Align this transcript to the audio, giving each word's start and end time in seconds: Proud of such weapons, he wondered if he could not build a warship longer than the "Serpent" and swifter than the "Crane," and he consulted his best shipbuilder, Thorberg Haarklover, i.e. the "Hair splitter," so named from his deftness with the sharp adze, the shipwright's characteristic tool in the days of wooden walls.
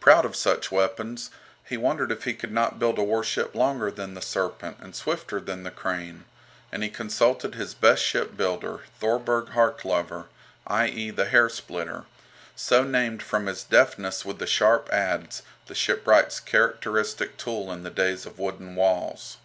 Proud 0.00 0.26
of 0.26 0.36
such 0.36 0.70
weapons, 0.70 1.30
he 1.64 1.78
wondered 1.78 2.12
if 2.12 2.24
he 2.24 2.34
could 2.34 2.52
not 2.52 2.78
build 2.78 2.98
a 2.98 3.02
warship 3.02 3.54
longer 3.54 3.90
than 3.90 4.12
the 4.12 4.20
"Serpent" 4.20 4.76
and 4.80 4.94
swifter 4.94 5.40
than 5.40 5.62
the 5.62 5.70
"Crane," 5.70 6.26
and 6.70 6.82
he 6.82 6.90
consulted 6.90 7.54
his 7.54 7.72
best 7.72 8.02
shipbuilder, 8.04 8.80
Thorberg 9.00 9.52
Haarklover, 9.52 10.26
i.e. 10.66 11.08
the 11.10 11.24
"Hair 11.24 11.48
splitter," 11.48 12.04
so 12.54 12.84
named 12.84 13.22
from 13.22 13.46
his 13.46 13.64
deftness 13.64 14.26
with 14.26 14.40
the 14.40 14.46
sharp 14.46 14.90
adze, 14.92 15.40
the 15.68 15.74
shipwright's 15.74 16.38
characteristic 16.38 17.38
tool 17.38 17.72
in 17.72 17.82
the 17.82 17.88
days 17.88 18.26
of 18.26 18.38
wooden 18.38 18.74
walls. 18.76 19.38